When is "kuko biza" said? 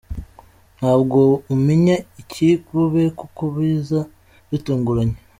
3.19-3.99